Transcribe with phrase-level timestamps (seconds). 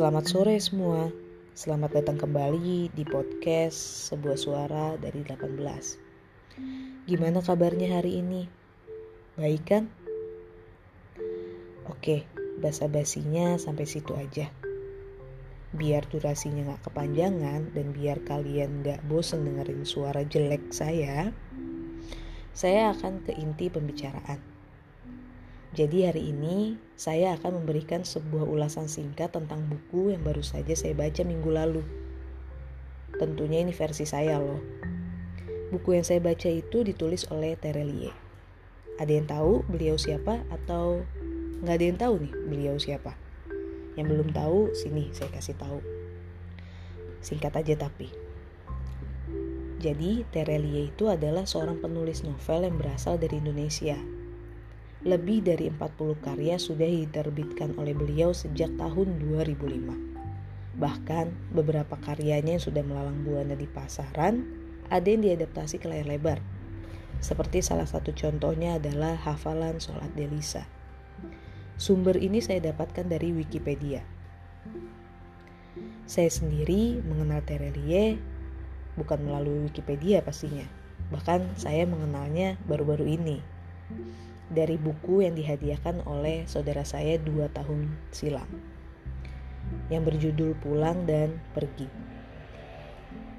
[0.00, 1.12] Selamat sore semua.
[1.52, 5.60] Selamat datang kembali di podcast Sebuah Suara dari 18.
[7.04, 8.48] Gimana kabarnya hari ini?
[9.36, 9.92] Baik kan?
[11.84, 12.24] Oke,
[12.64, 14.48] basa-basinya sampai situ aja.
[15.76, 21.28] Biar durasinya gak kepanjangan dan biar kalian gak bosen dengerin suara jelek saya,
[22.56, 24.49] saya akan ke inti pembicaraan.
[25.70, 30.98] Jadi hari ini saya akan memberikan sebuah ulasan singkat tentang buku yang baru saja saya
[30.98, 31.86] baca minggu lalu.
[33.14, 34.58] Tentunya ini versi saya loh.
[35.70, 38.10] Buku yang saya baca itu ditulis oleh Terelie.
[38.98, 41.06] Ada yang tahu beliau siapa atau
[41.62, 43.14] nggak ada yang tahu nih beliau siapa?
[43.94, 45.78] Yang belum tahu sini saya kasih tahu.
[47.22, 48.10] Singkat aja tapi.
[49.78, 54.19] Jadi Terelie itu adalah seorang penulis novel yang berasal dari Indonesia
[55.00, 60.76] lebih dari 40 karya sudah diterbitkan oleh beliau sejak tahun 2005.
[60.76, 64.44] Bahkan beberapa karyanya yang sudah melalang buana di pasaran
[64.92, 66.38] ada yang diadaptasi ke layar lebar.
[67.24, 70.68] Seperti salah satu contohnya adalah hafalan sholat Delisa.
[71.80, 74.04] Sumber ini saya dapatkan dari Wikipedia.
[76.04, 78.20] Saya sendiri mengenal Terelie
[79.00, 80.68] bukan melalui Wikipedia pastinya.
[81.08, 83.40] Bahkan saya mengenalnya baru-baru ini
[84.50, 88.50] dari buku yang dihadiahkan oleh saudara saya dua tahun silam
[89.86, 91.86] yang berjudul Pulang dan Pergi.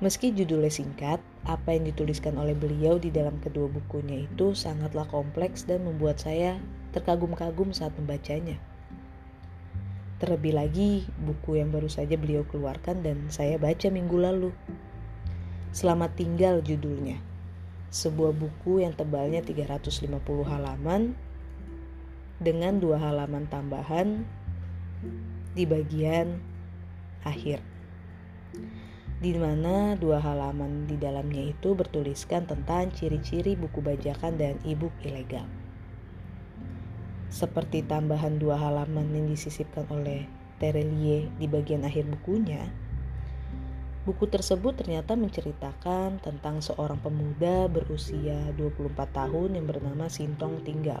[0.00, 5.64] Meski judulnya singkat, apa yang dituliskan oleh beliau di dalam kedua bukunya itu sangatlah kompleks
[5.68, 6.56] dan membuat saya
[6.96, 8.56] terkagum-kagum saat membacanya.
[10.20, 14.50] Terlebih lagi, buku yang baru saja beliau keluarkan dan saya baca minggu lalu.
[15.72, 17.33] Selamat tinggal judulnya
[17.92, 21.16] sebuah buku yang tebalnya 350 halaman
[22.40, 24.26] dengan dua halaman tambahan
[25.54, 26.42] di bagian
[27.22, 27.62] akhir
[29.24, 35.48] di mana dua halaman di dalamnya itu bertuliskan tentang ciri-ciri buku bajakan dan e-book ilegal.
[37.32, 40.28] Seperti tambahan dua halaman yang disisipkan oleh
[40.60, 42.68] Terelie di bagian akhir bukunya,
[44.04, 51.00] Buku tersebut ternyata menceritakan tentang seorang pemuda berusia 24 tahun yang bernama Sintong Tinggal.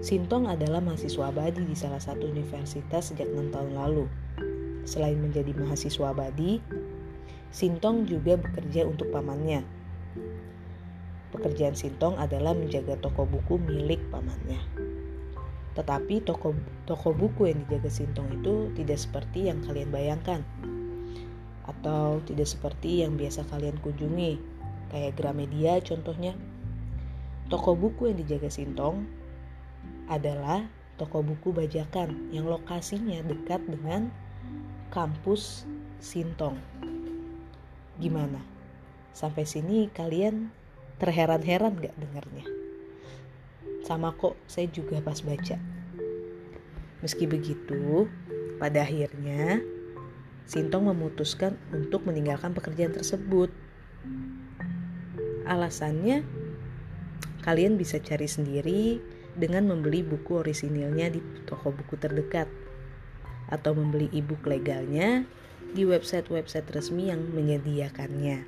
[0.00, 4.08] Sintong adalah mahasiswa abadi di salah satu universitas sejak enam tahun lalu.
[4.88, 6.64] Selain menjadi mahasiswa abadi,
[7.52, 9.68] Sintong juga bekerja untuk pamannya.
[11.28, 14.64] Pekerjaan Sintong adalah menjaga toko buku milik pamannya.
[15.76, 16.56] Tetapi toko,
[16.88, 20.40] toko buku yang dijaga Sintong itu tidak seperti yang kalian bayangkan
[21.66, 24.38] atau tidak seperti yang biasa kalian kunjungi,
[24.90, 26.34] kayak Gramedia contohnya.
[27.50, 29.04] Toko buku yang dijaga Sintong
[30.08, 30.64] adalah
[30.96, 34.08] toko buku bajakan yang lokasinya dekat dengan
[34.90, 35.68] kampus
[36.02, 36.58] Sintong.
[38.02, 38.42] Gimana?
[39.12, 40.50] Sampai sini kalian
[40.98, 42.46] terheran-heran gak dengarnya?
[43.86, 45.58] Sama kok, saya juga pas baca.
[47.02, 48.06] Meski begitu,
[48.62, 49.58] pada akhirnya
[50.46, 53.48] Sintong memutuskan untuk meninggalkan pekerjaan tersebut.
[55.46, 56.26] Alasannya,
[57.42, 62.46] kalian bisa cari sendiri dengan membeli buku orisinilnya di toko buku terdekat
[63.48, 65.24] atau membeli e-book legalnya
[65.72, 68.44] di website-website resmi yang menyediakannya.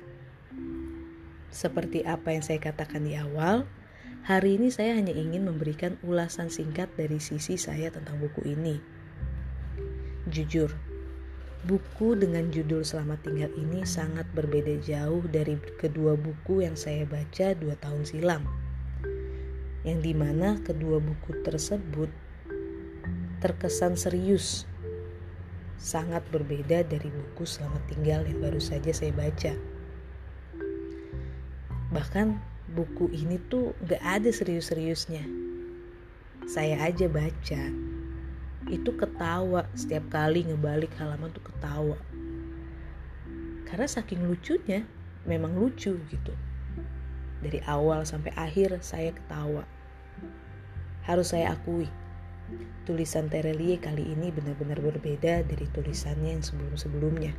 [1.49, 3.63] Seperti apa yang saya katakan di awal,
[4.27, 8.77] hari ini saya hanya ingin memberikan ulasan singkat dari sisi saya tentang buku ini.
[10.27, 10.73] Jujur,
[11.65, 17.57] Buku dengan judul Selamat Tinggal ini sangat berbeda jauh dari kedua buku yang saya baca
[17.57, 18.45] dua tahun silam.
[19.81, 22.13] Yang di mana kedua buku tersebut
[23.41, 24.69] terkesan serius.
[25.81, 29.57] Sangat berbeda dari buku Selamat Tinggal yang baru saja saya baca.
[31.89, 32.37] Bahkan
[32.77, 35.25] buku ini tuh gak ada serius-seriusnya.
[36.45, 37.73] Saya aja baca,
[38.69, 39.69] itu ketawa.
[39.77, 41.97] Setiap kali ngebalik halaman tuh ketawa.
[43.65, 44.85] Karena saking lucunya
[45.25, 46.33] memang lucu gitu.
[47.41, 49.65] Dari awal sampai akhir saya ketawa.
[51.05, 51.85] Harus saya akui
[52.85, 57.33] tulisan Terelie kali ini benar-benar berbeda dari tulisannya yang sebelum-sebelumnya.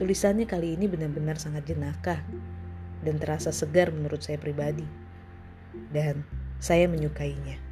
[0.00, 2.24] Tulisannya kali ini benar-benar sangat jenaka
[3.04, 4.84] dan terasa segar menurut saya pribadi.
[5.92, 6.24] Dan
[6.56, 7.65] saya menyukainya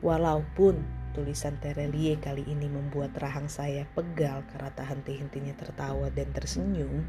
[0.00, 0.80] Walaupun
[1.12, 7.04] tulisan Terelie kali ini membuat rahang saya pegal karena tak henti-hentinya tertawa dan tersenyum,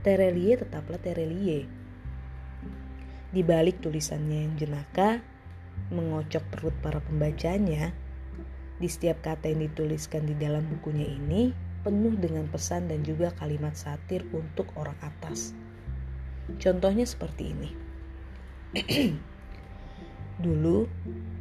[0.00, 1.68] Terelie tetaplah Terelie.
[3.32, 5.20] Di balik tulisannya yang jenaka,
[5.92, 7.92] mengocok perut para pembacanya,
[8.82, 11.54] Di setiap kata yang dituliskan di dalam bukunya ini
[11.86, 15.54] penuh dengan pesan dan juga kalimat satir untuk orang atas.
[16.58, 17.70] Contohnya seperti ini.
[20.42, 20.90] Dulu,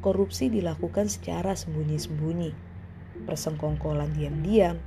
[0.06, 2.53] korupsi dilakukan secara sembunyi-sembunyi,
[3.25, 4.77] persengkongkolan diam-diam,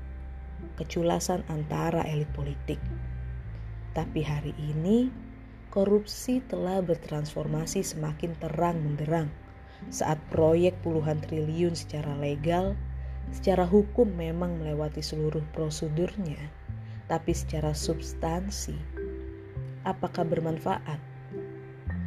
[0.79, 2.79] keculasan antara elit politik.
[3.91, 5.11] Tapi hari ini,
[5.75, 9.27] korupsi telah bertransformasi semakin terang menderang
[9.91, 12.79] saat proyek puluhan triliun secara legal,
[13.35, 16.39] secara hukum memang melewati seluruh prosedurnya,
[17.11, 18.79] tapi secara substansi,
[19.83, 21.14] apakah bermanfaat?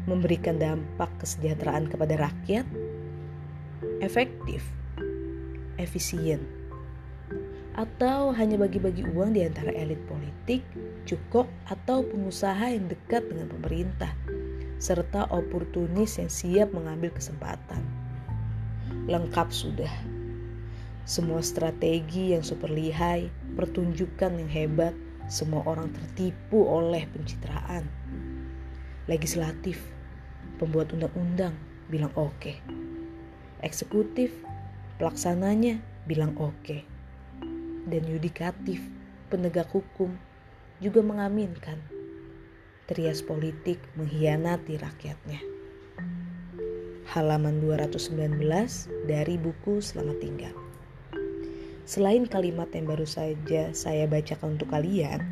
[0.08, 2.64] Memberikan dampak kesejahteraan kepada rakyat?
[4.00, 4.64] Efektif?
[5.76, 6.48] Efisien?
[7.76, 10.64] Atau hanya bagi-bagi uang di antara elit politik,
[11.04, 14.16] cukup atau pengusaha yang dekat dengan pemerintah,
[14.80, 17.84] serta oportunis yang siap mengambil kesempatan.
[19.12, 19.92] Lengkap sudah.
[21.04, 23.28] Semua strategi yang super lihai,
[23.60, 24.96] pertunjukan yang hebat,
[25.28, 27.84] semua orang tertipu oleh pencitraan.
[29.12, 29.97] Legislatif,
[30.58, 31.54] pembuat undang-undang
[31.88, 32.34] bilang oke.
[32.42, 32.58] Okay.
[33.64, 34.34] Eksekutif,
[35.02, 36.54] pelaksananya bilang oke.
[36.62, 36.82] Okay.
[37.88, 38.84] Dan yudikatif,
[39.32, 40.18] penegak hukum
[40.84, 41.80] juga mengaminkan
[42.88, 45.44] trias politik mengkhianati rakyatnya.
[47.12, 48.40] Halaman 219
[49.08, 50.56] dari buku Selamat Tinggal.
[51.88, 55.24] Selain kalimat yang baru saja saya bacakan untuk kalian,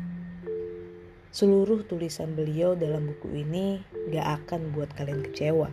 [1.32, 3.82] seluruh tulisan beliau dalam buku ini
[4.12, 5.70] gak akan buat kalian kecewa.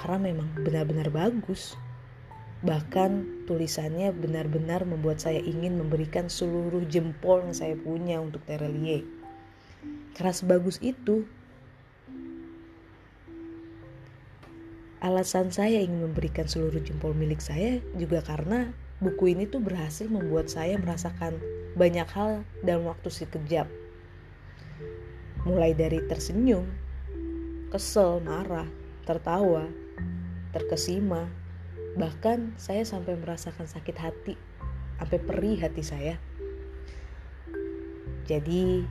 [0.00, 1.78] Karena memang benar-benar bagus.
[2.64, 9.04] Bahkan tulisannya benar-benar membuat saya ingin memberikan seluruh jempol yang saya punya untuk Terelie
[10.14, 11.26] karena sebagus itu.
[15.04, 18.72] Alasan saya ingin memberikan seluruh jempol milik saya juga karena
[19.04, 21.36] buku ini tuh berhasil membuat saya merasakan
[21.76, 23.68] banyak hal dalam waktu sekejap.
[25.44, 26.64] Mulai dari tersenyum,
[27.68, 28.66] kesel, marah,
[29.04, 29.68] tertawa,
[30.54, 31.28] terkesima,
[31.98, 34.34] bahkan saya sampai merasakan sakit hati,
[34.96, 36.16] sampai perih hati saya.
[38.24, 38.86] Jadi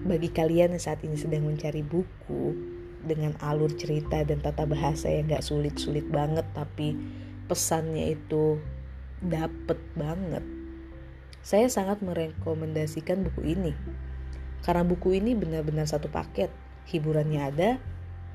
[0.00, 2.56] bagi kalian yang saat ini sedang mencari buku
[3.04, 6.96] dengan alur cerita dan tata bahasa yang gak sulit-sulit banget tapi
[7.48, 8.56] pesannya itu
[9.20, 10.44] dapet banget.
[11.40, 13.72] Saya sangat merekomendasikan buku ini.
[14.60, 16.52] Karena buku ini benar-benar satu paket.
[16.90, 17.70] Hiburannya ada,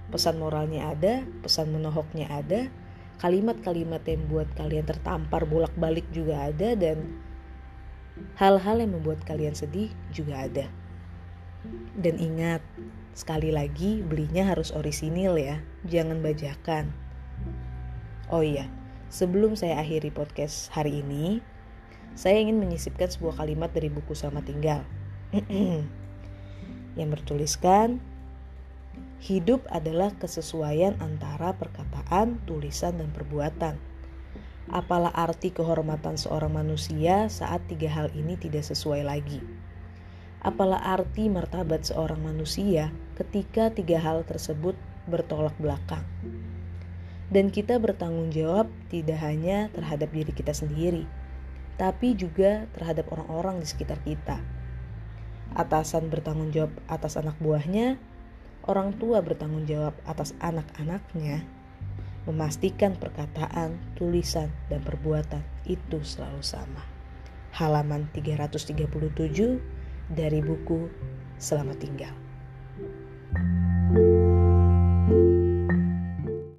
[0.09, 2.69] pesan moralnya ada, pesan menohoknya ada,
[3.19, 7.19] kalimat-kalimat yang buat kalian tertampar bolak-balik juga ada dan
[8.39, 10.65] hal-hal yang membuat kalian sedih juga ada.
[11.97, 12.61] Dan ingat,
[13.17, 16.93] sekali lagi belinya harus orisinil ya, jangan bajakan.
[18.29, 18.69] Oh iya,
[19.09, 21.41] sebelum saya akhiri podcast hari ini,
[22.13, 24.85] saya ingin menyisipkan sebuah kalimat dari buku Sama Tinggal.
[26.95, 27.99] yang bertuliskan,
[29.23, 33.75] hidup adalah kesesuaian antara perkataan, tulisan, dan perbuatan.
[34.71, 39.39] Apalah arti kehormatan seorang manusia saat tiga hal ini tidak sesuai lagi?
[40.45, 44.77] apalah arti martabat seorang manusia ketika tiga hal tersebut
[45.09, 46.05] bertolak belakang.
[47.33, 51.09] Dan kita bertanggung jawab tidak hanya terhadap diri kita sendiri,
[51.81, 54.37] tapi juga terhadap orang-orang di sekitar kita.
[55.55, 57.95] Atasan bertanggung jawab atas anak buahnya,
[58.67, 61.47] orang tua bertanggung jawab atas anak-anaknya,
[62.27, 66.83] memastikan perkataan, tulisan, dan perbuatan itu selalu sama.
[67.55, 68.75] Halaman 337
[70.11, 70.91] dari buku
[71.39, 72.11] Selamat Tinggal.